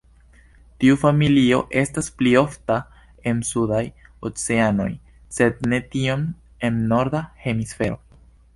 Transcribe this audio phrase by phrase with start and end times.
[0.83, 2.77] Tiu familio estas pli ofta
[3.33, 3.83] en sudaj
[4.31, 4.89] oceanoj
[5.37, 6.27] sed ne tiom
[6.71, 8.01] en Norda hemisfero.